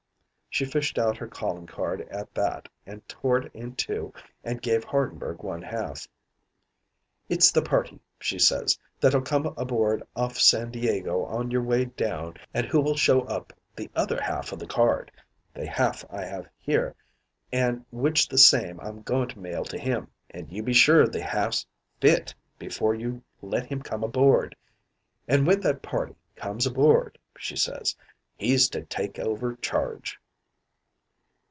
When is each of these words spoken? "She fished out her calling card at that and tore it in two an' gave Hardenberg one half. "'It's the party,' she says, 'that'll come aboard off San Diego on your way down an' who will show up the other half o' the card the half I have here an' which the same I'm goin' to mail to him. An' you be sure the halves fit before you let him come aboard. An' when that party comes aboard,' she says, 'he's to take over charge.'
"She 0.53 0.65
fished 0.65 0.99
out 0.99 1.15
her 1.15 1.29
calling 1.29 1.65
card 1.65 2.01
at 2.09 2.35
that 2.35 2.67
and 2.85 3.07
tore 3.07 3.37
it 3.37 3.51
in 3.55 3.73
two 3.73 4.13
an' 4.43 4.57
gave 4.57 4.83
Hardenberg 4.83 5.43
one 5.43 5.61
half. 5.61 6.09
"'It's 7.29 7.53
the 7.53 7.61
party,' 7.61 8.01
she 8.19 8.37
says, 8.37 8.77
'that'll 8.99 9.21
come 9.21 9.45
aboard 9.57 10.03
off 10.13 10.37
San 10.37 10.69
Diego 10.69 11.23
on 11.23 11.51
your 11.51 11.61
way 11.63 11.85
down 11.85 12.33
an' 12.53 12.65
who 12.65 12.81
will 12.81 12.97
show 12.97 13.21
up 13.21 13.53
the 13.77 13.89
other 13.95 14.21
half 14.21 14.51
o' 14.51 14.57
the 14.57 14.67
card 14.67 15.09
the 15.53 15.65
half 15.65 16.03
I 16.09 16.25
have 16.25 16.45
here 16.57 16.95
an' 17.53 17.85
which 17.89 18.27
the 18.27 18.37
same 18.37 18.77
I'm 18.81 19.03
goin' 19.03 19.29
to 19.29 19.39
mail 19.39 19.63
to 19.63 19.79
him. 19.79 20.09
An' 20.31 20.49
you 20.49 20.63
be 20.63 20.73
sure 20.73 21.07
the 21.07 21.21
halves 21.23 21.65
fit 22.01 22.35
before 22.59 22.93
you 22.93 23.23
let 23.41 23.67
him 23.67 23.81
come 23.81 24.03
aboard. 24.03 24.53
An' 25.29 25.45
when 25.45 25.61
that 25.61 25.81
party 25.81 26.15
comes 26.35 26.65
aboard,' 26.67 27.17
she 27.37 27.55
says, 27.55 27.95
'he's 28.35 28.67
to 28.71 28.81
take 28.83 29.17
over 29.17 29.55
charge.' 29.55 30.17